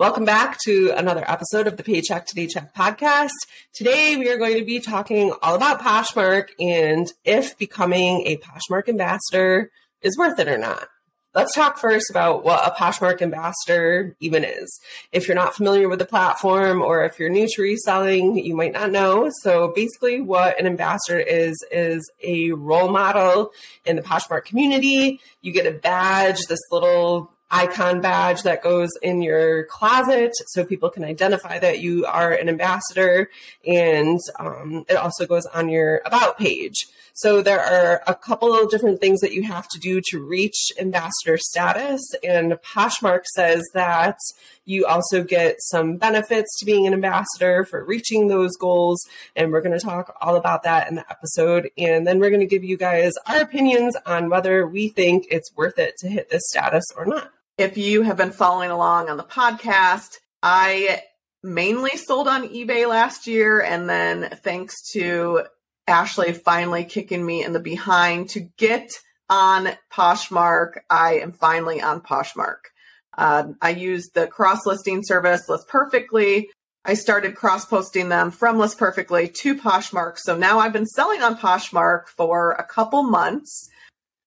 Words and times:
Welcome 0.00 0.24
back 0.24 0.56
to 0.64 0.94
another 0.96 1.30
episode 1.30 1.66
of 1.66 1.76
the 1.76 1.82
Paycheck 1.82 2.24
to 2.24 2.34
Daycheck 2.34 2.74
podcast. 2.74 3.34
Today 3.74 4.16
we 4.16 4.30
are 4.30 4.38
going 4.38 4.56
to 4.56 4.64
be 4.64 4.80
talking 4.80 5.34
all 5.42 5.54
about 5.54 5.82
Poshmark 5.82 6.48
and 6.58 7.06
if 7.22 7.58
becoming 7.58 8.26
a 8.26 8.38
Poshmark 8.38 8.88
ambassador 8.88 9.70
is 10.00 10.16
worth 10.16 10.38
it 10.38 10.48
or 10.48 10.56
not. 10.56 10.88
Let's 11.34 11.54
talk 11.54 11.76
first 11.76 12.08
about 12.08 12.46
what 12.46 12.66
a 12.66 12.70
Poshmark 12.70 13.20
ambassador 13.20 14.16
even 14.20 14.42
is. 14.42 14.80
If 15.12 15.28
you're 15.28 15.34
not 15.34 15.54
familiar 15.54 15.86
with 15.86 15.98
the 15.98 16.06
platform 16.06 16.80
or 16.80 17.04
if 17.04 17.18
you're 17.18 17.28
new 17.28 17.46
to 17.46 17.62
reselling, 17.62 18.38
you 18.38 18.56
might 18.56 18.72
not 18.72 18.90
know. 18.90 19.30
So 19.42 19.70
basically 19.76 20.22
what 20.22 20.58
an 20.58 20.66
ambassador 20.66 21.20
is 21.20 21.62
is 21.70 22.10
a 22.24 22.52
role 22.52 22.88
model 22.88 23.52
in 23.84 23.96
the 23.96 24.02
Poshmark 24.02 24.46
community. 24.46 25.20
You 25.42 25.52
get 25.52 25.66
a 25.66 25.72
badge, 25.78 26.38
this 26.46 26.62
little 26.70 27.30
icon 27.50 28.00
badge 28.00 28.42
that 28.42 28.62
goes 28.62 28.90
in 29.02 29.22
your 29.22 29.64
closet 29.64 30.32
so 30.46 30.64
people 30.64 30.90
can 30.90 31.04
identify 31.04 31.58
that 31.58 31.80
you 31.80 32.06
are 32.06 32.32
an 32.32 32.48
ambassador. 32.48 33.28
And 33.66 34.18
um, 34.38 34.84
it 34.88 34.94
also 34.96 35.26
goes 35.26 35.46
on 35.46 35.68
your 35.68 36.02
about 36.04 36.38
page. 36.38 36.86
So 37.12 37.42
there 37.42 37.60
are 37.60 38.02
a 38.06 38.14
couple 38.14 38.54
of 38.54 38.70
different 38.70 39.00
things 39.00 39.20
that 39.20 39.32
you 39.32 39.42
have 39.42 39.68
to 39.68 39.78
do 39.78 40.00
to 40.06 40.24
reach 40.24 40.72
ambassador 40.78 41.36
status. 41.36 42.00
And 42.22 42.52
Poshmark 42.52 43.24
says 43.34 43.62
that 43.74 44.16
you 44.64 44.86
also 44.86 45.22
get 45.22 45.56
some 45.58 45.96
benefits 45.96 46.58
to 46.58 46.64
being 46.64 46.86
an 46.86 46.94
ambassador 46.94 47.64
for 47.64 47.84
reaching 47.84 48.28
those 48.28 48.56
goals. 48.56 49.04
And 49.34 49.52
we're 49.52 49.60
going 49.60 49.78
to 49.78 49.84
talk 49.84 50.16
all 50.20 50.36
about 50.36 50.62
that 50.62 50.88
in 50.88 50.94
the 50.94 51.10
episode. 51.10 51.70
And 51.76 52.06
then 52.06 52.20
we're 52.20 52.30
going 52.30 52.40
to 52.40 52.46
give 52.46 52.64
you 52.64 52.76
guys 52.76 53.12
our 53.26 53.40
opinions 53.40 53.96
on 54.06 54.30
whether 54.30 54.66
we 54.66 54.88
think 54.88 55.26
it's 55.30 55.54
worth 55.56 55.78
it 55.78 55.96
to 55.98 56.08
hit 56.08 56.30
this 56.30 56.42
status 56.46 56.84
or 56.96 57.04
not. 57.04 57.32
If 57.60 57.76
you 57.76 58.00
have 58.04 58.16
been 58.16 58.30
following 58.30 58.70
along 58.70 59.10
on 59.10 59.18
the 59.18 59.22
podcast, 59.22 60.16
I 60.42 61.02
mainly 61.42 61.98
sold 61.98 62.26
on 62.26 62.48
eBay 62.48 62.88
last 62.88 63.26
year. 63.26 63.60
And 63.60 63.86
then 63.86 64.30
thanks 64.42 64.80
to 64.92 65.42
Ashley 65.86 66.32
finally 66.32 66.84
kicking 66.84 67.24
me 67.24 67.44
in 67.44 67.52
the 67.52 67.60
behind 67.60 68.30
to 68.30 68.48
get 68.56 68.88
on 69.28 69.68
Poshmark, 69.92 70.78
I 70.88 71.18
am 71.18 71.32
finally 71.32 71.82
on 71.82 72.00
Poshmark. 72.00 72.70
Uh, 73.18 73.48
I 73.60 73.70
used 73.72 74.14
the 74.14 74.26
cross 74.26 74.64
listing 74.64 75.02
service 75.02 75.46
List 75.46 75.68
Perfectly. 75.68 76.48
I 76.86 76.94
started 76.94 77.34
cross 77.34 77.66
posting 77.66 78.08
them 78.08 78.30
from 78.30 78.58
List 78.58 78.78
Perfectly 78.78 79.28
to 79.28 79.54
Poshmark. 79.54 80.16
So 80.16 80.34
now 80.34 80.60
I've 80.60 80.72
been 80.72 80.86
selling 80.86 81.20
on 81.20 81.36
Poshmark 81.36 82.06
for 82.06 82.52
a 82.52 82.64
couple 82.64 83.02
months. 83.02 83.68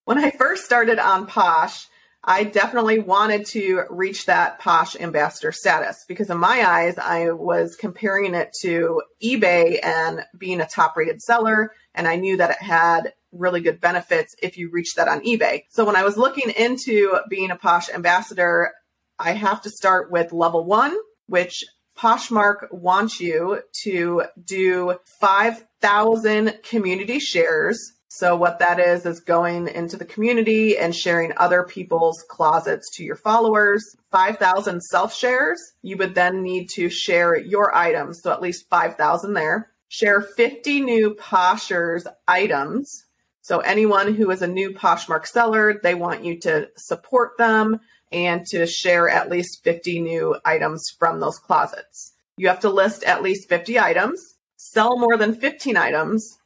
When 0.05 0.19
I 0.19 0.29
first 0.29 0.65
started 0.65 0.99
on 0.99 1.25
Posh, 1.25 1.87
I 2.25 2.45
definitely 2.45 2.99
wanted 2.99 3.45
to 3.47 3.83
reach 3.89 4.27
that 4.27 4.59
posh 4.59 4.95
ambassador 4.95 5.51
status 5.51 6.05
because 6.07 6.29
in 6.29 6.37
my 6.37 6.63
eyes, 6.65 6.97
I 6.97 7.31
was 7.31 7.75
comparing 7.75 8.33
it 8.33 8.53
to 8.61 9.01
eBay 9.21 9.79
and 9.83 10.23
being 10.37 10.61
a 10.61 10.65
top 10.65 10.95
rated 10.95 11.21
seller. 11.21 11.73
And 11.93 12.07
I 12.07 12.15
knew 12.15 12.37
that 12.37 12.51
it 12.51 12.61
had 12.61 13.13
really 13.33 13.59
good 13.59 13.81
benefits 13.81 14.35
if 14.41 14.57
you 14.57 14.69
reach 14.71 14.95
that 14.95 15.09
on 15.09 15.19
eBay. 15.25 15.63
So 15.69 15.83
when 15.83 15.97
I 15.97 16.03
was 16.03 16.15
looking 16.15 16.49
into 16.51 17.19
being 17.29 17.51
a 17.51 17.57
posh 17.57 17.89
ambassador, 17.89 18.71
I 19.19 19.33
have 19.33 19.61
to 19.63 19.69
start 19.69 20.09
with 20.09 20.31
level 20.31 20.63
one, 20.63 20.95
which 21.27 21.65
Poshmark 21.97 22.71
wants 22.71 23.19
you 23.19 23.61
to 23.83 24.23
do 24.43 24.95
5,000 25.19 26.59
community 26.63 27.19
shares 27.19 27.93
so 28.15 28.35
what 28.35 28.59
that 28.59 28.79
is 28.79 29.07
is 29.07 29.21
going 29.21 29.67
into 29.67 29.97
the 29.97 30.05
community 30.05 30.77
and 30.77 30.95
sharing 30.95 31.33
other 31.35 31.63
people's 31.63 32.23
closets 32.29 32.91
to 32.91 33.03
your 33.03 33.15
followers. 33.15 33.97
5,000 34.11 34.83
self 34.83 35.15
shares. 35.15 35.59
You 35.81 35.97
would 35.97 36.13
then 36.13 36.43
need 36.43 36.69
to 36.75 36.91
share 36.91 37.35
your 37.35 37.75
items. 37.75 38.21
So 38.21 38.31
at 38.31 38.39
least 38.39 38.69
5,000 38.69 39.33
there. 39.33 39.71
Share 39.87 40.21
50 40.21 40.81
new 40.81 41.15
Poshers 41.15 42.05
items. 42.27 43.03
So 43.41 43.61
anyone 43.61 44.13
who 44.13 44.29
is 44.29 44.43
a 44.43 44.47
new 44.47 44.75
Poshmark 44.75 45.25
seller, 45.25 45.79
they 45.81 45.95
want 45.95 46.23
you 46.23 46.39
to 46.41 46.69
support 46.77 47.39
them 47.39 47.79
and 48.11 48.45
to 48.51 48.67
share 48.67 49.09
at 49.09 49.31
least 49.31 49.63
50 49.63 50.01
new 50.01 50.35
items 50.45 50.87
from 50.99 51.19
those 51.19 51.39
closets. 51.39 52.13
You 52.37 52.47
have 52.49 52.59
to 52.59 52.69
list 52.69 53.05
at 53.05 53.23
least 53.23 53.49
50 53.49 53.79
items, 53.79 54.35
sell 54.55 54.99
more 54.99 55.17
than 55.17 55.33
15 55.33 55.75
items, 55.77 56.37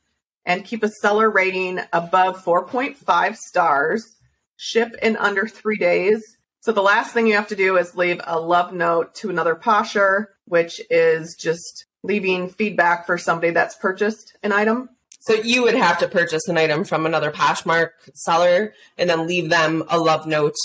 and 0.48 0.66
keep 0.66 0.82
a 0.82 0.90
seller 0.90 1.30
rating 1.30 1.82
above 1.92 2.44
4.5 2.44 3.36
stars, 3.36 4.16
ship 4.56 4.96
in 5.02 5.18
under 5.18 5.46
three 5.46 5.78
days. 5.78 6.24
So 6.62 6.72
the 6.72 6.82
last 6.82 7.14
thing 7.14 7.28
you 7.28 7.36
have 7.36 7.50
to 7.50 7.56
do 7.56 7.78
is 7.78 7.96
leave 7.96 8.22
a 8.24 8.40
love 8.40 8.74
note 8.74 9.14
to 9.16 9.30
another 9.30 9.56
posher, 9.56 10.28
which 10.46 10.82
is 10.90 11.36
just 11.40 11.86
leaving 12.02 12.50
feedback 12.50 13.06
for 13.06 13.18
somebody 13.18 13.52
that's 13.52 13.76
purchased 13.76 14.38
an 14.42 14.54
item. 14.54 14.90
So 15.20 15.34
you 15.34 15.64
would 15.64 15.76
have 15.76 16.00
to 16.00 16.08
purchase 16.08 16.48
an 16.48 16.58
item 16.58 16.86
from 16.86 17.06
another 17.06 17.32
Poshmark 17.32 17.90
seller 18.14 18.74
and 18.98 19.10
then 19.10 19.28
leave 19.28 19.50
them 19.50 19.84
a 19.90 20.00
love 20.00 20.26
note 20.26 20.56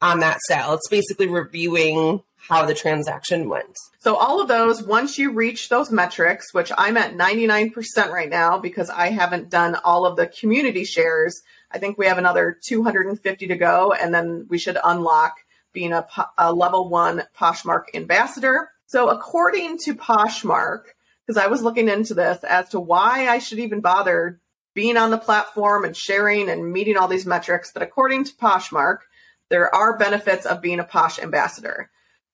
on 0.00 0.20
that 0.20 0.38
sale. 0.48 0.72
It's 0.72 0.88
basically 0.88 1.26
reviewing 1.26 2.22
how 2.48 2.64
the 2.64 2.74
transaction 2.74 3.48
went. 3.48 3.76
So 3.98 4.16
all 4.16 4.40
of 4.40 4.48
those, 4.48 4.82
once 4.82 5.18
you 5.18 5.32
reach 5.32 5.68
those 5.68 5.90
metrics, 5.90 6.54
which 6.54 6.72
I'm 6.76 6.96
at 6.96 7.14
99% 7.14 7.74
right 8.10 8.30
now 8.30 8.58
because 8.58 8.90
I 8.90 9.08
haven't 9.08 9.50
done 9.50 9.76
all 9.84 10.06
of 10.06 10.16
the 10.16 10.26
community 10.26 10.84
shares. 10.84 11.42
I 11.70 11.78
think 11.78 11.98
we 11.98 12.06
have 12.06 12.18
another 12.18 12.58
250 12.66 13.46
to 13.46 13.56
go, 13.56 13.92
and 13.92 14.12
then 14.12 14.46
we 14.48 14.58
should 14.58 14.78
unlock 14.82 15.34
being 15.72 15.92
a, 15.92 16.06
a 16.38 16.52
level 16.52 16.88
one 16.88 17.24
Poshmark 17.38 17.84
ambassador. 17.94 18.70
So 18.86 19.08
according 19.08 19.78
to 19.84 19.94
Poshmark, 19.94 20.84
because 21.26 21.40
I 21.40 21.46
was 21.46 21.62
looking 21.62 21.88
into 21.88 22.14
this 22.14 22.42
as 22.42 22.70
to 22.70 22.80
why 22.80 23.28
I 23.28 23.38
should 23.38 23.60
even 23.60 23.80
bother 23.80 24.40
being 24.74 24.96
on 24.96 25.10
the 25.10 25.18
platform 25.18 25.84
and 25.84 25.96
sharing 25.96 26.48
and 26.48 26.72
meeting 26.72 26.96
all 26.96 27.08
these 27.08 27.26
metrics, 27.26 27.70
but 27.72 27.82
according 27.82 28.24
to 28.24 28.34
Poshmark, 28.34 28.98
there 29.48 29.72
are 29.74 29.98
benefits 29.98 30.46
of 30.46 30.62
being 30.62 30.80
a 30.80 30.84
Posh 30.84 31.18
ambassador. 31.18 31.90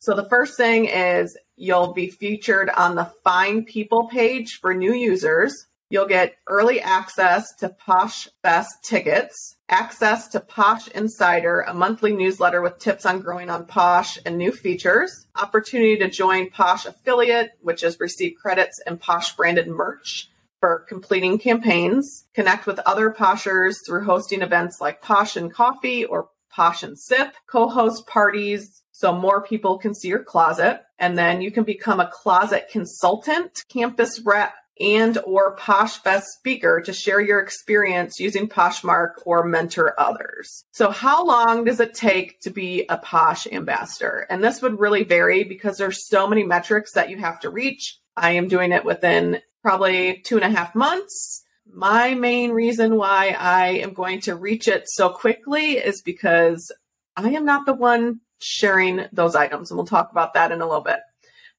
So 0.07 0.15
the 0.15 0.29
first 0.29 0.57
thing 0.57 0.85
is 0.85 1.37
you'll 1.57 1.93
be 1.93 2.07
featured 2.07 2.71
on 2.71 2.95
the 2.95 3.11
Find 3.25 3.67
People 3.67 4.07
page 4.07 4.61
for 4.61 4.73
new 4.73 4.95
users. 4.95 5.67
You'll 5.91 6.07
get 6.07 6.37
early 6.47 6.81
access 6.81 7.53
to 7.57 7.71
Posh 7.71 8.29
Fest 8.41 8.85
tickets, 8.85 9.57
access 9.69 10.29
to 10.29 10.39
Posh 10.39 10.87
Insider, 10.87 11.63
a 11.63 11.75
monthly 11.75 12.13
newsletter 12.13 12.63
with 12.63 12.79
tips 12.79 13.05
on 13.05 13.21
growing 13.21 13.51
on 13.51 13.67
Posh 13.67 14.17
and 14.25 14.39
new 14.39 14.53
features, 14.53 15.27
opportunity 15.35 15.97
to 15.97 16.09
join 16.09 16.51
Posh 16.51 16.87
Affiliate, 16.87 17.51
which 17.61 17.83
is 17.83 17.99
receive 17.99 18.37
credits 18.41 18.81
and 18.87 19.01
Posh 19.01 19.35
branded 19.35 19.67
merch 19.67 20.31
for 20.61 20.87
completing 20.89 21.37
campaigns, 21.37 22.29
connect 22.33 22.69
with 22.69 22.79
other 22.87 23.11
Poshers 23.11 23.79
through 23.85 24.05
hosting 24.05 24.43
events 24.43 24.81
like 24.81 25.03
Posh 25.03 25.35
and 25.35 25.53
Coffee 25.53 26.05
or 26.05 26.29
Posh 26.49 26.85
and 26.85 26.97
Sip, 26.97 27.35
co-host 27.51 28.07
parties, 28.07 28.85
so 28.97 29.13
more 29.13 29.43
people 29.43 29.77
can 29.77 29.95
see 29.95 30.09
your 30.09 30.25
closet. 30.25 30.81
And 30.99 31.19
then 31.19 31.43
you 31.43 31.51
can 31.51 31.65
become 31.65 32.01
a 32.01 32.11
closet 32.11 32.69
consultant, 32.73 33.63
campus 33.69 34.23
rep, 34.25 34.55
and 34.81 35.19
or 35.27 35.55
PoshFest 35.57 36.23
speaker 36.39 36.81
to 36.81 36.95
share 36.95 37.21
your 37.21 37.41
experience 37.41 38.19
using 38.19 38.49
Poshmark 38.49 39.17
or 39.27 39.45
mentor 39.45 39.95
others. 40.01 40.65
So 40.73 40.91
how 40.91 41.27
long 41.27 41.65
does 41.65 41.79
it 41.79 41.93
take 41.93 42.41
to 42.41 42.51
be 42.51 42.87
a 42.89 42.97
Posh 42.97 43.47
ambassador? 43.47 44.27
And 44.31 44.43
this 44.43 44.63
would 44.63 44.81
really 44.81 45.05
vary 45.05 45.45
because 45.45 45.77
there's 45.77 46.09
so 46.09 46.27
many 46.27 46.43
metrics 46.43 46.93
that 46.93 47.11
you 47.11 47.19
have 47.19 47.39
to 47.41 47.51
reach. 47.51 47.99
I 48.17 48.33
am 48.33 48.49
doing 48.49 48.73
it 48.73 48.87
within 48.87 49.43
probably 49.61 50.23
two 50.25 50.37
and 50.37 50.45
a 50.45 50.57
half 50.57 50.75
months. 50.75 51.45
My 51.71 52.15
main 52.15 52.53
reason 52.53 52.97
why 52.97 53.37
I 53.39 53.69
am 53.81 53.93
going 53.93 54.23
to 54.23 54.37
reach 54.37 54.69
it 54.69 54.85
so 54.87 55.11
quickly 55.11 55.73
is 55.73 56.01
because 56.01 56.73
I 57.15 57.31
am 57.31 57.45
not 57.45 57.67
the 57.67 57.75
one 57.75 58.21
sharing 58.41 59.07
those 59.13 59.35
items. 59.35 59.71
And 59.71 59.79
we'll 59.79 59.87
talk 59.87 60.11
about 60.11 60.35
that 60.35 60.53
in 60.53 60.61
a 60.61 60.67
little 60.67 60.83
bit. 60.83 61.01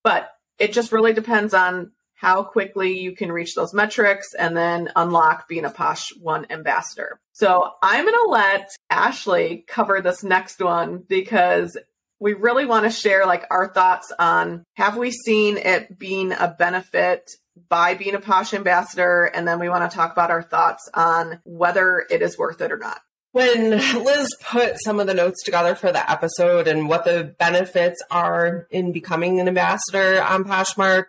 But 0.04 0.30
it 0.60 0.74
just 0.74 0.92
really 0.92 1.14
depends 1.14 1.54
on 1.54 1.92
how 2.16 2.44
quickly 2.44 3.00
you 3.00 3.12
can 3.16 3.32
reach 3.32 3.54
those 3.54 3.74
metrics 3.74 4.34
and 4.34 4.58
then 4.58 4.90
unlock 4.96 5.48
being 5.48 5.66
a 5.66 5.70
Posh 5.70 6.10
One 6.20 6.48
ambassador. 6.50 7.20
So 7.34 7.74
I'm 7.84 8.06
going 8.06 8.16
to 8.26 8.30
let 8.30 8.70
Ashley 8.90 9.64
cover 9.68 10.02
this 10.02 10.24
next 10.24 10.60
one 10.60 11.04
because 11.08 11.78
we 12.20 12.34
really 12.34 12.66
want 12.66 12.86
to 12.86 12.90
share 12.90 13.28
like 13.28 13.46
our 13.52 13.72
thoughts 13.72 14.12
on 14.18 14.64
have 14.74 14.98
we 14.98 15.12
seen 15.12 15.58
it 15.58 16.00
being 16.00 16.32
a 16.32 16.56
benefit 16.58 17.30
by 17.70 17.94
being 17.94 18.16
a 18.16 18.20
Posh 18.20 18.54
ambassador, 18.54 19.26
and 19.26 19.48
then 19.48 19.60
we 19.60 19.70
want 19.70 19.90
to 19.90 19.96
talk 19.96 20.12
about 20.12 20.32
our 20.32 20.44
thoughts 20.44 20.90
on 20.94 21.40
whether 21.44 22.06
it 22.10 22.22
is 22.22 22.38
worth 22.38 22.62
it 22.62 22.72
or 22.72 22.78
not. 22.78 23.00
When 23.32 23.72
Liz 23.72 24.30
put 24.42 24.82
some 24.84 25.00
of 25.00 25.08
the 25.08 25.14
notes 25.14 25.44
together 25.44 25.76
for 25.76 25.92
the 25.92 26.10
episode 26.10 26.68
and 26.68 26.90
what 26.90 27.06
the 27.06 27.36
benefits 27.38 28.02
are 28.10 28.68
in 28.72 28.92
becoming 28.92 29.40
an 29.40 29.48
ambassador 29.48 30.22
on 30.22 30.44
Poshmark, 30.44 31.06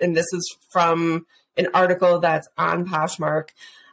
and 0.00 0.16
this 0.16 0.26
is 0.32 0.56
from 0.70 1.26
an 1.56 1.68
article 1.72 2.18
that's 2.20 2.48
on 2.58 2.86
Poshmark, 2.86 3.48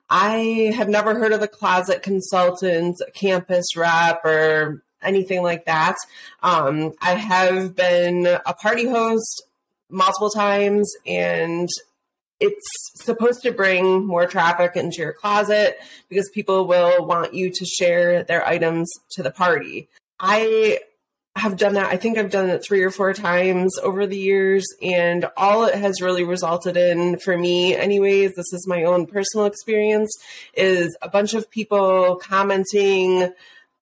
I 0.09 0.73
have 0.75 0.89
never 0.89 1.15
heard 1.15 1.33
of 1.33 1.41
a 1.41 1.47
closet 1.47 2.01
consultant, 2.01 2.95
campus 3.13 3.75
rep, 3.75 4.23
or 4.23 4.83
anything 5.01 5.43
like 5.43 5.65
that. 5.65 5.95
Um, 6.41 6.93
I 7.01 7.15
have 7.15 7.75
been 7.75 8.25
a 8.25 8.53
party 8.53 8.87
host 8.87 9.43
multiple 9.89 10.29
times 10.29 10.91
and 11.05 11.69
it's 12.39 12.67
supposed 12.95 13.41
to 13.43 13.51
bring 13.51 14.05
more 14.05 14.27
traffic 14.27 14.75
into 14.75 14.97
your 14.97 15.13
closet 15.13 15.79
because 16.09 16.29
people 16.33 16.67
will 16.67 17.05
want 17.05 17.33
you 17.33 17.49
to 17.49 17.65
share 17.65 18.23
their 18.23 18.45
items 18.45 18.91
to 19.11 19.23
the 19.23 19.31
party. 19.31 19.89
I 20.19 20.79
have 21.35 21.57
done 21.57 21.75
that. 21.75 21.91
I 21.91 21.97
think 21.97 22.17
I've 22.17 22.31
done 22.31 22.49
it 22.49 22.63
three 22.63 22.83
or 22.83 22.89
four 22.89 23.13
times 23.13 23.77
over 23.83 24.07
the 24.07 24.17
years, 24.17 24.65
and 24.81 25.27
all 25.37 25.65
it 25.65 25.75
has 25.75 26.01
really 26.01 26.23
resulted 26.23 26.75
in 26.75 27.19
for 27.19 27.37
me, 27.37 27.75
anyways, 27.75 28.33
this 28.33 28.51
is 28.53 28.67
my 28.67 28.83
own 28.83 29.05
personal 29.05 29.45
experience, 29.45 30.11
is 30.55 30.97
a 31.01 31.09
bunch 31.09 31.33
of 31.33 31.49
people 31.51 32.19
commenting 32.21 33.31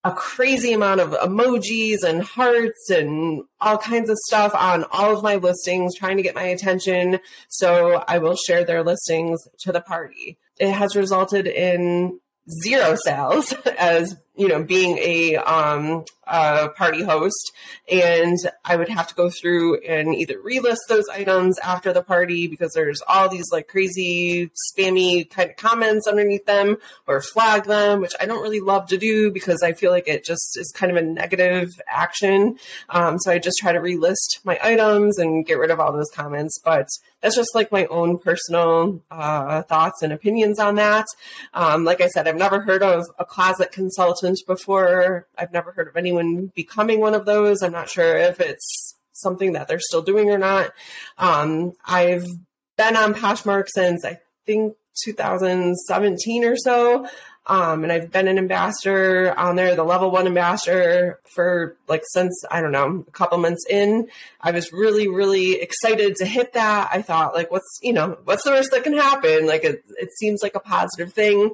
a 0.05 0.11
crazy 0.11 0.71
amount 0.71 1.01
of 1.01 1.11
emojis 1.13 2.03
and 2.03 2.21
hearts 2.21 2.91
and 2.91 3.43
all 3.59 3.77
kinds 3.79 4.07
of 4.07 4.17
stuff 4.27 4.53
on 4.53 4.85
all 4.91 5.17
of 5.17 5.23
my 5.23 5.35
listings, 5.35 5.95
trying 5.95 6.15
to 6.17 6.23
get 6.23 6.35
my 6.35 6.43
attention. 6.43 7.19
So 7.49 8.03
I 8.07 8.19
will 8.19 8.35
share 8.35 8.63
their 8.63 8.83
listings 8.83 9.41
to 9.61 9.71
the 9.71 9.81
party. 9.81 10.37
It 10.59 10.71
has 10.71 10.95
resulted 10.95 11.47
in 11.47 12.19
zero 12.61 12.95
sales 13.03 13.53
as 13.79 14.15
you 14.37 14.47
know 14.47 14.63
being 14.63 14.97
a 14.99 15.35
um 15.37 16.03
a 16.27 16.69
party 16.69 17.03
host. 17.03 17.51
And 17.91 18.37
i 18.63 18.75
would 18.75 18.89
have 18.89 19.07
to 19.07 19.15
go 19.15 19.29
through 19.29 19.77
and 19.81 20.15
either 20.15 20.39
relist 20.39 20.77
those 20.89 21.07
items 21.09 21.59
after 21.59 21.93
the 21.93 22.01
party 22.01 22.47
because 22.47 22.73
there's 22.73 23.01
all 23.07 23.29
these 23.29 23.45
like 23.51 23.67
crazy 23.67 24.49
spammy 24.71 25.29
kind 25.29 25.51
of 25.51 25.55
comments 25.55 26.07
underneath 26.07 26.45
them 26.45 26.77
or 27.07 27.21
flag 27.21 27.65
them 27.65 28.01
which 28.01 28.13
i 28.19 28.25
don't 28.25 28.41
really 28.41 28.59
love 28.59 28.87
to 28.87 28.97
do 28.97 29.31
because 29.31 29.61
i 29.61 29.71
feel 29.71 29.91
like 29.91 30.07
it 30.07 30.25
just 30.25 30.57
is 30.57 30.71
kind 30.75 30.91
of 30.91 30.97
a 30.97 31.01
negative 31.01 31.69
action. 31.87 32.57
Um, 32.89 33.19
so 33.19 33.31
i 33.31 33.37
just 33.37 33.57
try 33.59 33.71
to 33.71 33.79
relist 33.79 34.43
my 34.43 34.59
items 34.63 35.19
and 35.19 35.45
get 35.45 35.59
rid 35.59 35.71
of 35.71 35.79
all 35.79 35.93
those 35.93 36.09
comments. 36.13 36.59
But 36.63 36.87
that's 37.21 37.35
just 37.35 37.55
like 37.55 37.71
my 37.71 37.85
own 37.87 38.19
personal 38.19 39.01
uh, 39.09 39.63
thoughts 39.63 40.01
and 40.01 40.13
opinions 40.13 40.59
on 40.59 40.75
that. 40.75 41.05
Um, 41.53 41.83
like 41.83 41.99
I 41.99 42.07
said, 42.07 42.27
I've 42.27 42.35
never 42.35 42.61
heard 42.61 42.83
of 42.83 43.03
a 43.17 43.25
closet 43.25 43.71
consultant 43.71 44.24
before. 44.45 45.27
I've 45.37 45.53
never 45.53 45.71
heard 45.71 45.87
of 45.87 45.95
anyone 45.95 46.51
becoming 46.55 46.99
one 46.99 47.13
of 47.13 47.25
those. 47.25 47.61
I'm 47.61 47.71
not 47.71 47.89
sure 47.89 48.17
if 48.17 48.39
it's 48.39 48.95
something 49.13 49.53
that 49.53 49.67
they're 49.67 49.79
still 49.79 50.01
doing 50.01 50.29
or 50.29 50.37
not. 50.37 50.73
Um, 51.17 51.73
I've 51.85 52.25
been 52.77 52.95
on 52.95 53.13
Poshmark 53.13 53.67
since 53.67 54.03
I 54.03 54.19
think 54.45 54.75
2017 55.03 56.43
or 56.45 56.55
so. 56.57 57.07
Um, 57.47 57.83
and 57.83 57.91
I've 57.91 58.11
been 58.11 58.27
an 58.27 58.39
ambassador 58.39 59.37
on 59.37 59.55
there, 59.55 59.75
the 59.75 59.83
level 59.83 60.09
one 60.09 60.25
ambassador 60.25 61.19
for 61.35 61.77
like 61.87 62.01
since, 62.05 62.43
I 62.49 62.59
don't 62.59 62.71
know, 62.71 63.05
a 63.07 63.11
couple 63.11 63.37
months 63.37 63.63
in. 63.69 64.07
I 64.41 64.49
was 64.49 64.73
really, 64.73 65.07
really 65.07 65.61
excited 65.61 66.15
to 66.15 66.25
hit 66.25 66.53
that. 66.53 66.89
I 66.91 67.03
thought 67.03 67.35
like, 67.35 67.51
what's, 67.51 67.79
you 67.83 67.93
know, 67.93 68.17
what's 68.23 68.43
the 68.43 68.49
worst 68.49 68.71
that 68.71 68.83
can 68.83 68.93
happen? 68.93 69.45
Like 69.45 69.63
it, 69.63 69.83
it 69.99 70.09
seems 70.17 70.41
like 70.41 70.55
a 70.55 70.59
positive 70.59 71.13
thing. 71.13 71.53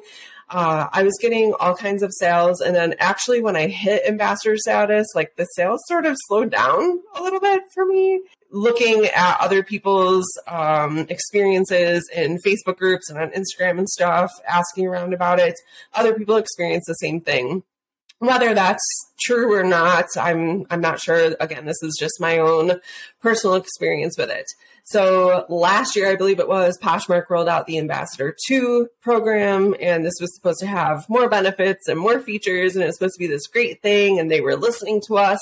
Uh, 0.52 0.88
I 0.92 1.04
was 1.04 1.18
getting 1.22 1.54
all 1.60 1.76
kinds 1.76 2.04
of 2.04 2.12
sales. 2.14 2.60
And 2.60 2.76
then 2.76 2.94
actually 3.00 3.42
when 3.42 3.56
I 3.56 3.68
hit 3.68 4.06
ambassador 4.06 4.58
status, 4.58 5.08
like 5.16 5.36
the 5.38 5.46
sales 5.46 5.82
sort 5.88 6.06
of 6.06 6.18
slowed 6.28 6.52
down 6.52 7.00
a 7.16 7.24
little 7.24 7.40
bit 7.40 7.64
for 7.74 7.86
me 7.86 8.22
looking 8.52 9.06
at 9.06 9.40
other 9.40 9.64
people's 9.64 10.28
um, 10.48 11.00
experiences 11.10 12.08
in 12.14 12.38
Facebook 12.46 12.78
groups 12.78 13.10
and 13.10 13.20
on 13.20 13.30
Instagram 13.30 13.80
and 13.80 13.90
stuff, 13.90 14.32
asking 14.48 14.86
around 14.86 15.14
about 15.14 15.40
it. 15.40 15.56
Other 15.94 16.14
people 16.14 16.36
experience 16.36 16.86
the 16.88 16.94
same 16.96 17.22
thing. 17.22 17.64
Whether 18.20 18.54
that's 18.54 18.86
true 19.22 19.52
or 19.54 19.64
not, 19.64 20.06
I'm 20.16 20.68
I'm 20.70 20.82
not 20.82 21.00
sure. 21.00 21.36
Again, 21.40 21.66
this 21.66 21.82
is 21.82 21.98
just 22.00 22.22
my 22.22 22.38
own 22.38 22.80
personal 23.20 23.56
experience 23.56 24.16
with 24.16 24.30
it. 24.30 24.46
So 24.84 25.46
last 25.50 25.96
year, 25.96 26.10
I 26.10 26.16
believe 26.16 26.40
it 26.40 26.48
was, 26.48 26.78
Poshmark 26.80 27.30
rolled 27.30 27.48
out 27.48 27.68
the 27.68 27.78
Ambassador 27.78 28.36
2 28.48 28.90
program, 29.02 29.76
and 29.80 30.04
this 30.04 30.20
was 30.20 30.36
supposed 30.36 30.60
to 30.60 30.68
have 30.68 31.08
more 31.10 31.30
benefits 31.30 31.88
and 31.88 32.00
more 32.00 32.20
features, 32.20 32.76
and 32.76 32.84
it 32.84 32.88
was 32.88 32.98
supposed 32.98 33.16
to 33.16 33.20
be 33.20 33.28
this 33.28 33.48
great 33.48 33.82
thing. 33.82 34.20
And 34.20 34.30
they 34.30 34.42
were 34.42 34.56
listening 34.56 35.02
to 35.08 35.18
us 35.18 35.40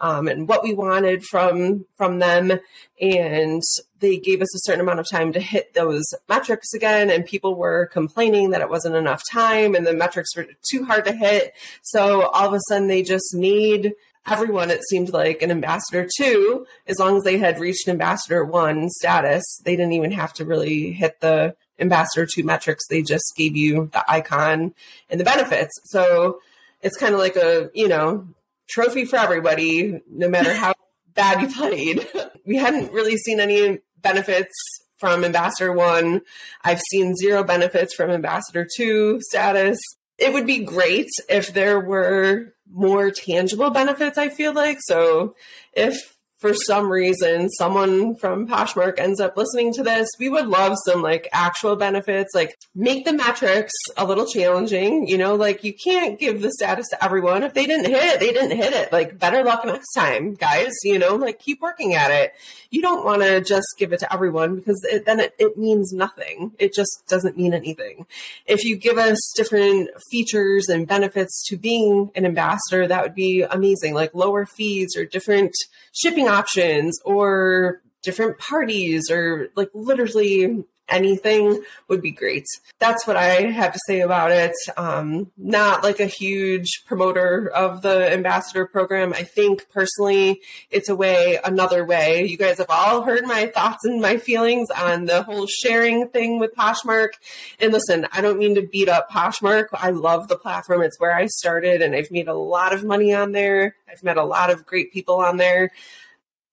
um, 0.00 0.28
and 0.28 0.48
what 0.48 0.62
we 0.62 0.74
wanted 0.74 1.24
from 1.24 1.84
from 1.96 2.18
them, 2.18 2.58
and 3.00 3.62
they 4.00 4.18
gave 4.18 4.42
us 4.42 4.54
a 4.54 4.60
certain 4.60 4.80
amount 4.80 5.00
of 5.00 5.06
time 5.10 5.32
to 5.32 5.40
hit 5.40 5.74
those 5.74 6.04
metrics 6.28 6.72
again. 6.74 7.10
And 7.10 7.24
people 7.24 7.54
were 7.54 7.86
complaining 7.86 8.50
that 8.50 8.60
it 8.60 8.70
wasn't 8.70 8.94
enough 8.94 9.22
time, 9.30 9.74
and 9.74 9.86
the 9.86 9.94
metrics 9.94 10.36
were 10.36 10.46
too 10.70 10.84
hard 10.84 11.04
to 11.06 11.12
hit. 11.12 11.54
So 11.82 12.26
all 12.28 12.48
of 12.48 12.54
a 12.54 12.60
sudden, 12.68 12.88
they 12.88 13.02
just 13.02 13.34
made 13.34 13.94
everyone, 14.26 14.70
it 14.70 14.82
seemed 14.88 15.10
like, 15.10 15.42
an 15.42 15.50
ambassador 15.50 16.08
two, 16.16 16.66
as 16.86 16.98
long 16.98 17.16
as 17.16 17.24
they 17.24 17.38
had 17.38 17.60
reached 17.60 17.88
ambassador 17.88 18.44
one 18.44 18.88
status, 18.90 19.44
they 19.64 19.76
didn't 19.76 19.92
even 19.92 20.12
have 20.12 20.32
to 20.34 20.44
really 20.44 20.92
hit 20.92 21.20
the 21.20 21.54
ambassador 21.78 22.26
two 22.26 22.42
metrics. 22.42 22.86
They 22.88 23.02
just 23.02 23.32
gave 23.36 23.56
you 23.56 23.90
the 23.92 24.04
icon 24.10 24.74
and 25.10 25.20
the 25.20 25.24
benefits. 25.24 25.72
So 25.84 26.40
it's 26.82 26.96
kind 26.96 27.14
of 27.14 27.20
like 27.20 27.36
a, 27.36 27.70
you 27.74 27.88
know, 27.88 28.28
trophy 28.68 29.04
for 29.04 29.16
everybody, 29.16 30.00
no 30.10 30.28
matter 30.28 30.52
how 30.54 30.74
bad 31.14 31.42
you 31.42 31.48
played. 31.48 32.06
We 32.46 32.54
hadn't 32.58 32.92
really 32.92 33.16
seen 33.16 33.40
any 33.40 33.80
benefits 34.02 34.54
from 34.98 35.24
Ambassador 35.24 35.72
1. 35.72 36.22
I've 36.62 36.80
seen 36.92 37.16
zero 37.16 37.42
benefits 37.42 37.92
from 37.92 38.08
Ambassador 38.08 38.64
2 38.76 39.20
status. 39.20 39.80
It 40.16 40.32
would 40.32 40.46
be 40.46 40.60
great 40.60 41.08
if 41.28 41.52
there 41.52 41.80
were 41.80 42.54
more 42.72 43.10
tangible 43.10 43.70
benefits, 43.70 44.18
I 44.18 44.28
feel 44.28 44.52
like. 44.52 44.78
So 44.80 45.34
if 45.72 46.15
for 46.38 46.52
some 46.52 46.90
reason 46.90 47.48
someone 47.50 48.14
from 48.16 48.46
Poshmark 48.46 48.98
ends 48.98 49.20
up 49.20 49.36
listening 49.36 49.72
to 49.74 49.82
this, 49.82 50.08
we 50.18 50.28
would 50.28 50.46
love 50.46 50.76
some 50.84 51.00
like 51.00 51.28
actual 51.32 51.76
benefits, 51.76 52.34
like 52.34 52.58
make 52.74 53.04
the 53.04 53.12
metrics 53.12 53.72
a 53.96 54.04
little 54.04 54.26
challenging. 54.26 55.08
You 55.08 55.16
know, 55.16 55.34
like 55.34 55.64
you 55.64 55.72
can't 55.72 56.18
give 56.18 56.42
the 56.42 56.52
status 56.52 56.88
to 56.90 57.02
everyone. 57.02 57.42
If 57.42 57.54
they 57.54 57.66
didn't 57.66 57.90
hit 57.90 58.04
it, 58.04 58.20
they 58.20 58.32
didn't 58.32 58.56
hit 58.56 58.74
it. 58.74 58.92
Like 58.92 59.18
better 59.18 59.42
luck 59.44 59.64
next 59.64 59.92
time, 59.94 60.34
guys. 60.34 60.72
You 60.84 60.98
know, 60.98 61.16
like 61.16 61.38
keep 61.38 61.62
working 61.62 61.94
at 61.94 62.10
it. 62.10 62.34
You 62.70 62.82
don't 62.82 63.04
want 63.04 63.22
to 63.22 63.40
just 63.40 63.66
give 63.78 63.92
it 63.92 64.00
to 64.00 64.12
everyone 64.12 64.56
because 64.56 64.80
it, 64.90 65.06
then 65.06 65.20
it, 65.20 65.34
it 65.38 65.56
means 65.56 65.92
nothing. 65.92 66.52
It 66.58 66.74
just 66.74 67.04
doesn't 67.08 67.36
mean 67.36 67.54
anything. 67.54 68.06
If 68.46 68.64
you 68.64 68.76
give 68.76 68.98
us 68.98 69.18
different 69.36 69.88
features 70.10 70.68
and 70.68 70.86
benefits 70.86 71.44
to 71.48 71.56
being 71.56 72.10
an 72.14 72.26
ambassador, 72.26 72.86
that 72.86 73.02
would 73.02 73.14
be 73.14 73.42
amazing. 73.42 73.94
Like 73.94 74.14
lower 74.14 74.44
fees 74.44 74.96
or 74.96 75.06
different 75.06 75.54
shipping 75.92 76.28
options 76.36 76.98
or 77.04 77.80
different 78.02 78.38
parties 78.38 79.10
or 79.10 79.48
like 79.56 79.70
literally 79.74 80.64
anything 80.88 81.62
would 81.88 82.00
be 82.00 82.10
great. 82.10 82.44
That's 82.78 83.06
what 83.06 83.16
I 83.16 83.50
have 83.50 83.72
to 83.72 83.80
say 83.86 84.00
about 84.00 84.30
it. 84.30 84.54
Um, 84.76 85.32
not 85.36 85.82
like 85.82 86.00
a 86.00 86.06
huge 86.06 86.84
promoter 86.86 87.48
of 87.48 87.82
the 87.82 88.12
ambassador 88.12 88.66
program. 88.66 89.12
I 89.12 89.24
think 89.24 89.68
personally 89.70 90.40
it's 90.70 90.88
a 90.88 90.96
way, 90.96 91.38
another 91.44 91.84
way. 91.84 92.26
You 92.26 92.36
guys 92.36 92.58
have 92.58 92.70
all 92.70 93.02
heard 93.02 93.24
my 93.24 93.46
thoughts 93.46 93.84
and 93.84 94.00
my 94.00 94.18
feelings 94.18 94.70
on 94.70 95.06
the 95.06 95.22
whole 95.22 95.46
sharing 95.46 96.08
thing 96.08 96.38
with 96.38 96.54
Poshmark. 96.54 97.10
And 97.58 97.72
listen, 97.72 98.06
I 98.12 98.20
don't 98.20 98.38
mean 98.38 98.54
to 98.54 98.62
beat 98.62 98.88
up 98.88 99.10
Poshmark. 99.10 99.66
I 99.72 99.90
love 99.90 100.28
the 100.28 100.38
platform. 100.38 100.82
It's 100.82 101.00
where 101.00 101.14
I 101.14 101.26
started 101.26 101.82
and 101.82 101.94
I've 101.94 102.10
made 102.10 102.28
a 102.28 102.34
lot 102.34 102.72
of 102.72 102.84
money 102.84 103.12
on 103.12 103.32
there. 103.32 103.76
I've 103.90 104.04
met 104.04 104.16
a 104.16 104.24
lot 104.24 104.50
of 104.50 104.66
great 104.66 104.92
people 104.92 105.16
on 105.16 105.36
there 105.36 105.72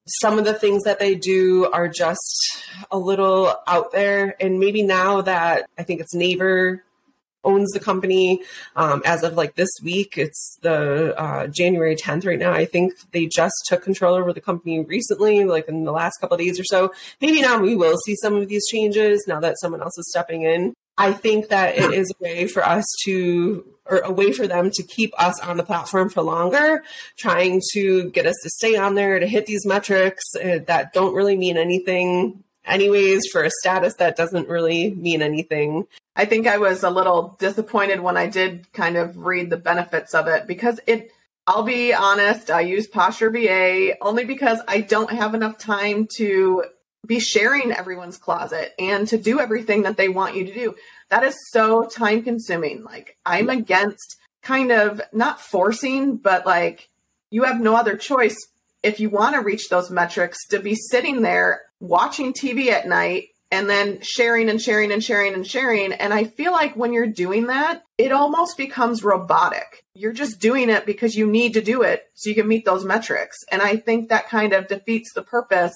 some 0.06 0.38
of 0.38 0.46
the 0.46 0.54
things 0.54 0.84
that 0.84 1.00
they 1.00 1.16
do 1.16 1.70
are 1.72 1.88
just 1.88 2.64
a 2.92 2.98
little 2.98 3.54
out 3.68 3.92
there. 3.92 4.36
And 4.42 4.60
maybe 4.60 4.84
now 4.84 5.22
that 5.22 5.66
I 5.78 5.84
think 5.84 6.02
it's 6.02 6.14
Naver 6.14 6.84
owns 7.46 7.72
the 7.72 7.80
company 7.80 8.42
um, 8.76 9.02
as 9.06 9.24
of 9.24 9.36
like 9.36 9.56
this 9.56 9.70
week, 9.84 10.18
it's 10.18 10.58
the 10.62 11.18
uh, 11.20 11.48
January 11.48 11.96
10th 11.96 12.26
right 12.26 12.40
now. 12.40 12.54
I 12.54 12.66
think 12.66 12.94
they 13.12 13.26
just 13.26 13.56
took 13.66 13.84
control 13.84 14.16
over 14.16 14.34
the 14.34 14.42
company 14.42 14.80
recently, 14.82 15.44
like 15.44 15.68
in 15.68 15.84
the 15.84 15.92
last 15.92 16.20
couple 16.22 16.38
days 16.38 16.60
or 16.60 16.64
so. 16.64 16.94
Maybe 17.22 17.42
now 17.42 17.60
we 17.60 17.76
will 17.76 17.98
see 18.06 18.16
some 18.16 18.36
of 18.36 18.48
these 18.48 18.66
changes 18.68 19.26
now 19.28 19.40
that 19.42 19.60
someone 19.60 19.82
else 19.82 19.98
is 19.98 20.10
stepping 20.10 20.44
in. 20.44 20.74
I 20.98 21.14
think 21.14 21.50
that 21.50 21.78
it 21.78 21.92
is 21.94 22.12
a 22.12 22.24
way 22.24 22.48
for 22.48 22.64
us 22.64 22.86
to, 23.06 23.66
or 23.86 24.00
a 24.00 24.12
way 24.12 24.32
for 24.32 24.48
them 24.48 24.70
to 24.72 24.84
keep 24.84 25.14
us 25.20 25.40
on 25.42 25.58
the 25.58 25.64
platform 25.64 26.10
for 26.10 26.22
longer, 26.22 26.84
trying 27.18 27.62
to 27.74 28.10
get 28.12 28.26
us 28.26 28.36
to 28.44 28.50
stay 28.50 28.76
on 28.76 28.96
there, 28.96 29.20
to 29.20 29.28
hit 29.28 29.46
these 29.46 29.66
metrics 29.66 30.24
uh, 30.36 30.60
that 30.68 30.94
don't 30.94 31.16
really 31.16 31.38
mean 31.38 31.58
anything 31.58 32.44
anyways, 32.66 33.24
for 33.32 33.44
a 33.44 33.50
status 33.50 33.96
that 33.96 34.16
doesn't 34.16 34.48
really 34.48 34.92
mean 34.92 35.22
anything. 35.22 35.86
I 36.16 36.26
think 36.26 36.48
I 36.48 36.58
was 36.58 36.84
a 36.84 36.90
little 36.90 37.36
disappointed 37.40 38.00
when 38.00 38.18
I 38.18 38.28
did 38.28 38.72
kind 38.72 38.98
of 38.98 39.18
read 39.18 39.50
the 39.50 39.58
benefits 39.58 40.14
of 40.14 40.28
it 40.28 40.48
because 40.48 40.80
it, 40.88 41.12
I'll 41.48 41.64
be 41.64 41.94
honest, 41.94 42.50
I 42.50 42.62
use 42.62 42.88
PosherVA 42.88 43.96
only 44.02 44.26
because 44.26 44.60
I 44.68 44.82
don't 44.82 45.12
have 45.12 45.34
enough 45.34 45.58
time 45.58 46.08
to 46.16 46.64
be 47.06 47.20
sharing 47.20 47.72
everyone's 47.72 48.18
closet 48.18 48.74
and 48.80 49.08
to 49.10 49.18
do 49.18 49.40
everything 49.40 49.84
that 49.84 49.98
they 49.98 50.10
want 50.10 50.36
you 50.36 50.46
to 50.46 50.54
do. 50.54 50.76
That 51.10 51.24
is 51.24 51.36
so 51.52 51.84
time 51.84 52.24
consuming. 52.24 52.84
Like, 52.84 53.18
I'm 53.26 53.50
against 53.50 54.18
kind 54.42 54.72
of 54.72 55.02
not 55.12 55.40
forcing, 55.40 56.18
but 56.18 56.46
like 56.46 56.90
you 57.30 57.44
have 57.44 57.60
no 57.60 57.76
other 57.76 57.98
choice 57.98 58.38
if 58.84 59.00
you 59.00 59.10
want 59.10 59.36
to 59.36 59.42
reach 59.42 59.70
those 59.70 59.90
metrics 59.90 60.46
to 60.48 60.60
be 60.60 60.76
sitting 60.76 61.22
there 61.22 61.62
watching 61.80 62.34
TV 62.34 62.68
at 62.68 62.88
night 62.88 63.30
and 63.52 63.70
then 63.70 64.00
sharing 64.02 64.50
and 64.50 64.62
sharing 64.62 64.92
and 64.92 65.04
sharing 65.04 65.34
and 65.34 65.46
sharing. 65.46 65.94
And 65.94 66.14
I 66.14 66.24
feel 66.24 66.52
like 66.52 66.76
when 66.76 66.92
you're 66.92 67.08
doing 67.08 67.48
that, 67.48 67.84
it 67.98 68.12
almost 68.12 68.58
becomes 68.58 69.04
robotic. 69.04 69.86
You're 69.94 70.12
just 70.12 70.40
doing 70.40 70.70
it 70.70 70.86
because 70.86 71.16
you 71.16 71.28
need 71.28 71.54
to 71.54 71.62
do 71.62 71.84
it 71.84 72.04
so 72.16 72.30
you 72.30 72.36
can 72.36 72.48
meet 72.48 72.66
those 72.66 72.84
metrics. 72.84 73.38
And 73.52 73.62
I 73.62 73.78
think 73.78 74.10
that 74.10 74.28
kind 74.28 74.54
of 74.54 74.68
defeats 74.68 75.14
the 75.14 75.22
purpose 75.22 75.74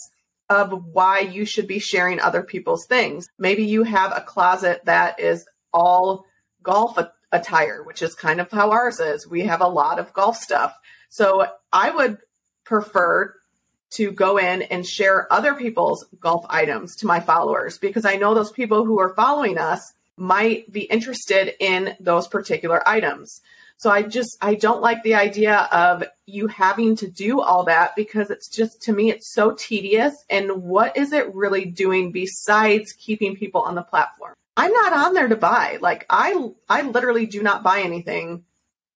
of 0.49 0.85
why 0.93 1.19
you 1.19 1.45
should 1.45 1.67
be 1.67 1.79
sharing 1.79 2.19
other 2.19 2.43
people's 2.43 2.85
things. 2.85 3.29
Maybe 3.37 3.63
you 3.63 3.83
have 3.83 4.13
a 4.15 4.21
closet 4.21 4.81
that 4.85 5.19
is 5.19 5.47
all 5.73 6.25
golf 6.63 6.97
attire, 7.31 7.83
which 7.83 8.01
is 8.01 8.15
kind 8.15 8.39
of 8.39 8.49
how 8.51 8.71
ours 8.71 8.99
is. 8.99 9.27
We 9.27 9.41
have 9.41 9.61
a 9.61 9.67
lot 9.67 9.99
of 9.99 10.13
golf 10.13 10.37
stuff. 10.37 10.73
So 11.09 11.47
I 11.71 11.91
would 11.91 12.19
prefer 12.63 13.33
to 13.89 14.11
go 14.11 14.37
in 14.37 14.63
and 14.63 14.85
share 14.85 15.31
other 15.31 15.53
people's 15.53 16.05
golf 16.19 16.45
items 16.49 16.97
to 16.97 17.07
my 17.07 17.19
followers 17.19 17.77
because 17.77 18.05
I 18.05 18.15
know 18.15 18.33
those 18.33 18.51
people 18.51 18.85
who 18.85 18.99
are 18.99 19.15
following 19.15 19.57
us 19.57 19.93
might 20.17 20.71
be 20.71 20.81
interested 20.81 21.53
in 21.59 21.95
those 21.99 22.27
particular 22.27 22.87
items. 22.87 23.41
So 23.77 23.91
I 23.91 24.01
just 24.01 24.37
I 24.41 24.55
don't 24.55 24.81
like 24.81 25.03
the 25.03 25.13
idea 25.13 25.69
of 25.71 26.03
you 26.25 26.47
having 26.47 26.95
to 26.97 27.07
do 27.07 27.39
all 27.39 27.63
that 27.65 27.95
because 27.95 28.31
it's 28.31 28.49
just 28.49 28.81
to 28.83 28.93
me 28.93 29.11
it's 29.11 29.31
so 29.33 29.51
tedious 29.51 30.15
and 30.29 30.63
what 30.63 30.97
is 30.97 31.13
it 31.13 31.33
really 31.35 31.65
doing 31.65 32.11
besides 32.11 32.93
keeping 32.93 33.35
people 33.35 33.61
on 33.61 33.75
the 33.75 33.83
platform? 33.83 34.33
I'm 34.57 34.71
not 34.71 34.93
on 34.93 35.13
there 35.13 35.27
to 35.27 35.35
buy. 35.35 35.77
Like 35.79 36.07
I 36.09 36.49
I 36.67 36.81
literally 36.81 37.27
do 37.27 37.43
not 37.43 37.61
buy 37.61 37.81
anything 37.81 38.43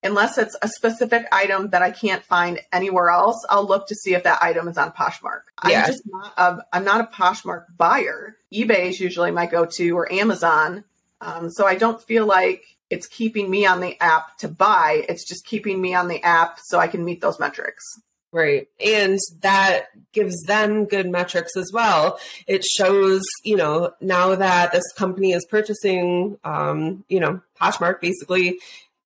unless 0.04 0.40
it's 0.40 0.58
a 0.62 0.68
specific 0.68 1.28
item 1.32 1.70
that 1.70 1.84
I 1.84 1.92
can't 1.92 2.24
find 2.24 2.60
anywhere 2.74 3.10
else. 3.10 3.46
I'll 3.50 3.68
look 3.68 3.88
to 3.88 3.96
see 3.96 4.16
if 4.16 4.24
that 4.24 4.42
item 4.42 4.68
is 4.68 4.78
on 4.78 4.92
Poshmark. 4.92 5.42
Yeah. 5.68 5.82
I'm 5.82 5.88
just 5.88 6.04
not 6.06 6.34
a, 6.38 6.58
I'm 6.74 6.84
not 6.84 7.02
a 7.02 7.16
Poshmark 7.16 7.66
buyer. 7.78 8.38
eBay 8.52 8.90
is 8.90 9.00
usually 9.00 9.30
my 9.32 9.46
go-to 9.46 9.96
or 9.96 10.12
Amazon. 10.12 10.84
Um, 11.22 11.50
so 11.50 11.66
I 11.66 11.76
don't 11.76 12.02
feel 12.02 12.26
like 12.26 12.64
it's 12.90 13.08
keeping 13.08 13.50
me 13.50 13.66
on 13.66 13.80
the 13.80 14.00
app 14.02 14.38
to 14.40 14.50
buy. 14.50 15.06
It's 15.08 15.26
just 15.26 15.46
keeping 15.46 15.82
me 15.82 15.96
on 15.96 16.08
the 16.08 16.22
app 16.24 16.60
so 16.62 16.80
I 16.80 16.88
can 16.88 17.06
meet 17.06 17.22
those 17.22 17.40
metrics. 17.40 17.84
Right. 18.34 18.68
And 18.84 19.20
that 19.42 19.88
gives 20.14 20.42
them 20.44 20.86
good 20.86 21.10
metrics 21.10 21.58
as 21.58 21.70
well. 21.74 22.18
It 22.48 22.64
shows, 22.64 23.24
you 23.44 23.58
know, 23.58 23.92
now 24.00 24.36
that 24.36 24.72
this 24.72 24.90
company 24.94 25.34
is 25.34 25.46
purchasing, 25.50 26.38
um, 26.44 27.04
you 27.10 27.20
know, 27.20 27.42
Poshmark 27.62 28.00
basically, 28.00 28.60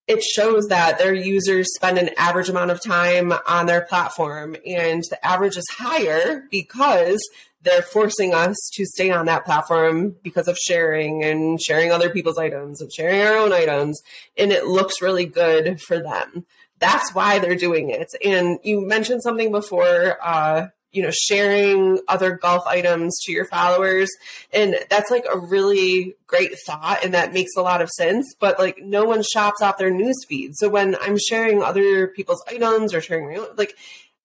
it 0.07 0.21
shows 0.21 0.67
that 0.67 0.99
their 0.99 1.13
users 1.13 1.73
spend 1.75 1.97
an 1.97 2.11
average 2.17 2.49
amount 2.49 2.69
of 2.69 2.83
time 2.83 3.33
on 3.47 3.65
their 3.65 3.81
platform 3.81 4.55
and 4.65 5.03
the 5.09 5.25
average 5.25 5.57
is 5.57 5.67
higher 5.71 6.43
because 6.51 7.19
they're 7.65 7.81
forcing 7.81 8.33
us 8.33 8.55
to 8.73 8.85
stay 8.85 9.11
on 9.11 9.25
that 9.25 9.43
platform 9.43 10.15
because 10.23 10.47
of 10.47 10.57
sharing 10.57 11.23
and 11.23 11.61
sharing 11.61 11.91
other 11.91 12.09
people's 12.09 12.37
items 12.37 12.79
and 12.79 12.93
sharing 12.93 13.21
our 13.21 13.35
own 13.35 13.51
items 13.51 14.01
and 14.37 14.51
it 14.51 14.65
looks 14.65 15.01
really 15.01 15.25
good 15.25 15.81
for 15.81 15.99
them 15.99 16.45
that's 16.79 17.13
why 17.13 17.39
they're 17.39 17.55
doing 17.55 17.89
it. 17.89 18.07
And 18.23 18.59
you 18.63 18.85
mentioned 18.85 19.23
something 19.23 19.51
before, 19.51 20.17
uh, 20.21 20.67
you 20.91 21.03
know, 21.03 21.11
sharing 21.11 21.99
other 22.07 22.31
golf 22.37 22.65
items 22.67 23.17
to 23.23 23.31
your 23.31 23.45
followers. 23.45 24.09
And 24.53 24.77
that's 24.89 25.11
like 25.11 25.25
a 25.31 25.37
really 25.37 26.15
great 26.25 26.53
thought. 26.65 26.99
And 27.03 27.13
that 27.13 27.33
makes 27.33 27.51
a 27.57 27.61
lot 27.61 27.81
of 27.81 27.89
sense. 27.89 28.33
But 28.39 28.59
like 28.59 28.79
no 28.81 29.03
one 29.03 29.21
shops 29.23 29.61
off 29.61 29.77
their 29.77 29.91
news 29.91 30.15
feed. 30.27 30.55
So 30.55 30.69
when 30.69 30.95
I'm 31.01 31.17
sharing 31.17 31.61
other 31.61 32.07
people's 32.07 32.43
items 32.47 32.93
or 32.93 33.01
sharing 33.01 33.45
like 33.57 33.75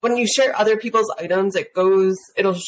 when 0.01 0.17
you 0.17 0.27
share 0.27 0.57
other 0.57 0.77
people's 0.77 1.13
items, 1.19 1.57
it 1.57 1.75
goes, 1.75 2.17
it'll 2.37 2.59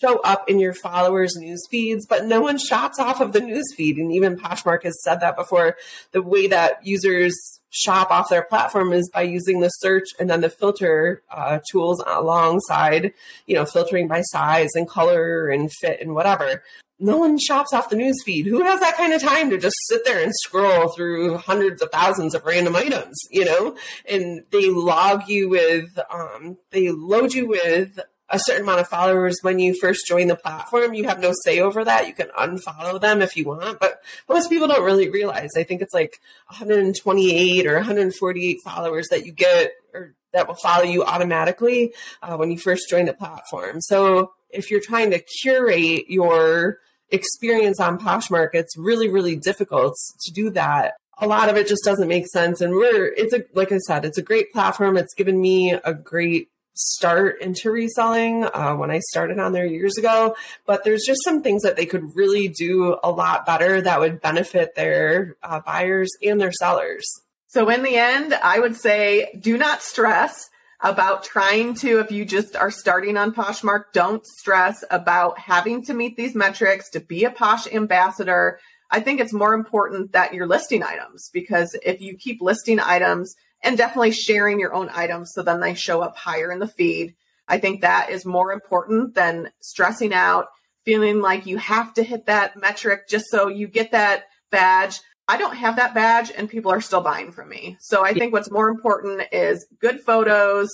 show 0.00 0.20
up 0.20 0.48
in 0.48 0.58
your 0.58 0.74
followers' 0.74 1.36
news 1.36 1.62
feeds, 1.70 2.06
but 2.06 2.24
no 2.24 2.40
one 2.40 2.58
shops 2.58 2.98
off 2.98 3.20
of 3.20 3.32
the 3.32 3.40
news 3.40 3.66
feed. 3.76 3.96
And 3.96 4.12
even 4.12 4.36
Poshmark 4.36 4.82
has 4.84 5.02
said 5.02 5.20
that 5.20 5.36
before. 5.36 5.76
The 6.12 6.22
way 6.22 6.46
that 6.48 6.86
users 6.86 7.34
shop 7.70 8.10
off 8.10 8.30
their 8.30 8.42
platform 8.42 8.92
is 8.92 9.10
by 9.12 9.22
using 9.22 9.60
the 9.60 9.68
search 9.68 10.08
and 10.18 10.30
then 10.30 10.40
the 10.40 10.48
filter 10.48 11.22
uh, 11.30 11.60
tools 11.70 12.02
alongside, 12.06 13.12
you 13.46 13.54
know, 13.54 13.66
filtering 13.66 14.08
by 14.08 14.22
size 14.22 14.70
and 14.74 14.88
color 14.88 15.48
and 15.48 15.70
fit 15.72 16.00
and 16.00 16.14
whatever. 16.14 16.62
No 16.98 17.18
one 17.18 17.38
shops 17.38 17.74
off 17.74 17.90
the 17.90 17.96
news 17.96 18.16
feed. 18.24 18.46
Who 18.46 18.62
has 18.62 18.80
that 18.80 18.96
kind 18.96 19.12
of 19.12 19.20
time 19.20 19.50
to 19.50 19.58
just 19.58 19.76
sit 19.88 20.02
there 20.06 20.22
and 20.22 20.32
scroll 20.34 20.88
through 20.88 21.36
hundreds 21.36 21.82
of 21.82 21.90
thousands 21.90 22.34
of 22.34 22.46
random 22.46 22.74
items, 22.74 23.18
you 23.30 23.44
know? 23.44 23.76
And 24.08 24.44
they 24.50 24.70
log 24.70 25.28
you 25.28 25.50
with, 25.50 25.98
um, 26.10 26.56
they 26.70 26.88
load 26.90 27.34
you 27.34 27.46
with 27.46 28.00
a 28.28 28.38
certain 28.38 28.62
amount 28.62 28.80
of 28.80 28.88
followers 28.88 29.38
when 29.42 29.58
you 29.58 29.74
first 29.74 30.06
join 30.06 30.26
the 30.26 30.36
platform. 30.36 30.94
You 30.94 31.04
have 31.04 31.20
no 31.20 31.32
say 31.44 31.60
over 31.60 31.84
that. 31.84 32.08
You 32.08 32.14
can 32.14 32.28
unfollow 32.38 33.00
them 33.00 33.22
if 33.22 33.36
you 33.36 33.44
want, 33.44 33.78
but 33.78 34.02
most 34.28 34.50
people 34.50 34.68
don't 34.68 34.84
really 34.84 35.08
realize. 35.08 35.50
I 35.56 35.62
think 35.62 35.80
it's 35.80 35.94
like 35.94 36.20
128 36.48 37.66
or 37.66 37.74
148 37.74 38.60
followers 38.62 39.08
that 39.10 39.24
you 39.26 39.32
get 39.32 39.72
or 39.94 40.14
that 40.32 40.48
will 40.48 40.54
follow 40.54 40.84
you 40.84 41.04
automatically 41.04 41.94
uh, 42.22 42.36
when 42.36 42.50
you 42.50 42.58
first 42.58 42.90
join 42.90 43.06
the 43.06 43.14
platform. 43.14 43.80
So 43.80 44.32
if 44.50 44.70
you're 44.70 44.80
trying 44.80 45.10
to 45.12 45.20
curate 45.20 46.08
your 46.08 46.78
experience 47.10 47.80
on 47.80 47.98
Poshmark, 47.98 48.50
it's 48.54 48.76
really, 48.76 49.08
really 49.08 49.36
difficult 49.36 49.94
to 50.24 50.32
do 50.32 50.50
that 50.50 50.94
a 51.18 51.26
lot 51.26 51.48
of 51.48 51.56
it 51.56 51.66
just 51.66 51.84
doesn't 51.84 52.08
make 52.08 52.26
sense. 52.26 52.60
And 52.60 52.74
we're, 52.74 53.06
it's 53.06 53.32
a, 53.32 53.42
like 53.54 53.72
I 53.72 53.78
said, 53.78 54.04
it's 54.04 54.18
a 54.18 54.22
great 54.22 54.52
platform. 54.52 54.96
It's 54.96 55.14
given 55.14 55.40
me 55.40 55.72
a 55.72 55.94
great 55.94 56.50
start 56.76 57.40
into 57.40 57.70
reselling 57.70 58.44
uh, 58.44 58.74
when 58.74 58.90
I 58.90 59.00
started 59.00 59.38
on 59.38 59.52
there 59.52 59.66
years 59.66 59.96
ago, 59.96 60.36
but 60.66 60.84
there's 60.84 61.04
just 61.06 61.24
some 61.24 61.42
things 61.42 61.62
that 61.62 61.76
they 61.76 61.86
could 61.86 62.14
really 62.14 62.48
do 62.48 62.98
a 63.02 63.10
lot 63.10 63.46
better 63.46 63.80
that 63.80 63.98
would 63.98 64.20
benefit 64.20 64.74
their 64.74 65.36
uh, 65.42 65.60
buyers 65.60 66.10
and 66.22 66.40
their 66.40 66.52
sellers. 66.52 67.04
So, 67.48 67.70
in 67.70 67.82
the 67.82 67.96
end, 67.96 68.34
I 68.34 68.60
would 68.60 68.76
say 68.76 69.38
do 69.40 69.56
not 69.56 69.82
stress 69.82 70.50
about 70.80 71.24
trying 71.24 71.74
to, 71.74 72.00
if 72.00 72.12
you 72.12 72.24
just 72.24 72.54
are 72.54 72.70
starting 72.70 73.16
on 73.16 73.32
Poshmark, 73.32 73.84
don't 73.94 74.24
stress 74.26 74.84
about 74.90 75.38
having 75.38 75.82
to 75.86 75.94
meet 75.94 76.16
these 76.16 76.34
metrics 76.34 76.90
to 76.90 77.00
be 77.00 77.24
a 77.24 77.30
Posh 77.30 77.66
ambassador. 77.72 78.58
I 78.90 79.00
think 79.00 79.20
it's 79.20 79.32
more 79.32 79.54
important 79.54 80.12
that 80.12 80.34
you're 80.34 80.46
listing 80.46 80.82
items 80.82 81.30
because 81.32 81.74
if 81.82 82.00
you 82.00 82.16
keep 82.16 82.42
listing 82.42 82.78
items, 82.78 83.34
and 83.62 83.76
definitely 83.76 84.12
sharing 84.12 84.60
your 84.60 84.74
own 84.74 84.90
items 84.92 85.32
so 85.34 85.42
then 85.42 85.60
they 85.60 85.74
show 85.74 86.00
up 86.02 86.16
higher 86.16 86.50
in 86.52 86.58
the 86.58 86.68
feed. 86.68 87.14
I 87.48 87.58
think 87.58 87.80
that 87.80 88.10
is 88.10 88.24
more 88.24 88.52
important 88.52 89.14
than 89.14 89.50
stressing 89.60 90.12
out, 90.12 90.46
feeling 90.84 91.20
like 91.20 91.46
you 91.46 91.58
have 91.58 91.94
to 91.94 92.02
hit 92.02 92.26
that 92.26 92.56
metric 92.56 93.08
just 93.08 93.26
so 93.30 93.48
you 93.48 93.66
get 93.68 93.92
that 93.92 94.24
badge. 94.50 95.00
I 95.28 95.36
don't 95.36 95.56
have 95.56 95.76
that 95.76 95.94
badge 95.94 96.30
and 96.36 96.48
people 96.48 96.70
are 96.70 96.80
still 96.80 97.00
buying 97.00 97.32
from 97.32 97.48
me. 97.48 97.76
So 97.80 98.04
I 98.04 98.14
think 98.14 98.32
what's 98.32 98.50
more 98.50 98.68
important 98.68 99.22
is 99.32 99.66
good 99.80 100.00
photos, 100.00 100.70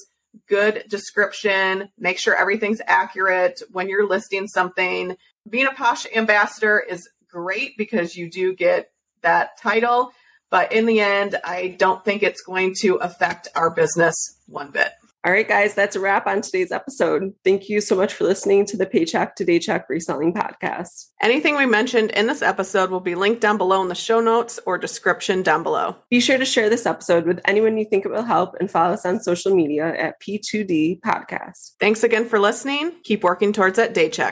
good 0.49 0.85
description, 0.89 1.89
make 1.99 2.19
sure 2.19 2.35
everything's 2.35 2.83
accurate 2.87 3.63
when 3.71 3.89
you're 3.89 4.09
listing 4.09 4.47
something. 4.47 5.17
Being 5.49 5.67
a 5.67 5.73
Posh 5.73 6.07
ambassador 6.15 6.79
is 6.79 7.09
great 7.29 7.77
because 7.77 8.17
you 8.17 8.31
do 8.31 8.55
get 8.55 8.91
that 9.23 9.59
title, 9.59 10.13
but 10.53 10.71
in 10.71 10.85
the 10.85 11.01
end, 11.01 11.37
I 11.43 11.75
don't 11.79 12.05
think 12.05 12.23
it's 12.23 12.43
going 12.43 12.75
to 12.81 12.97
affect 12.97 13.49
our 13.57 13.71
business 13.71 14.39
one 14.47 14.71
bit. 14.71 14.93
All 15.25 15.33
right, 15.33 15.47
guys, 15.47 15.75
that's 15.75 15.95
a 15.95 16.01
wrap 16.01 16.27
on 16.27 16.43
today's 16.43 16.73
episode. 16.73 17.33
Thank 17.45 17.69
you 17.69 17.81
so 17.81 17.95
much 17.95 18.13
for 18.13 18.25
listening 18.25 18.67
to 18.67 18.77
the 18.77 18.87
Paycheck 18.87 19.37
to 19.37 19.45
Daycheck 19.45 19.89
Reselling 19.89 20.35
Podcast. 20.35 21.07
Anything 21.23 21.57
we 21.57 21.65
mentioned 21.65 22.11
in 22.11 22.27
this 22.27 22.43
episode 22.43 22.91
will 22.91 23.01
be 23.01 23.15
linked 23.15 23.41
down 23.41 23.57
below 23.57 23.81
in 23.83 23.89
the 23.89 23.95
show 23.95 24.21
notes 24.21 24.59
or 24.67 24.79
description 24.79 25.43
down 25.43 25.63
below. 25.63 25.97
Be 26.11 26.21
sure 26.21 26.39
to 26.39 26.45
share 26.45 26.69
this 26.69 26.87
episode 26.87 27.25
with 27.25 27.41
anyone 27.47 27.79
you 27.79 27.85
think 27.85 28.05
it 28.05 28.11
will 28.11 28.25
help 28.25 28.57
and 28.59 28.71
follow 28.71 28.93
us 28.93 29.07
on 29.07 29.21
social 29.21 29.55
media 29.55 29.95
at 29.97 30.21
P2D 30.21 31.01
Podcast. 31.01 31.77
Thanks 31.79 32.03
again 32.03 32.29
for 32.29 32.41
listening. 32.41 32.93
Keep 33.05 33.23
working 33.23 33.53
towards 33.53 33.77
that 33.77 33.95
day 33.95 34.11
check. 34.11 34.31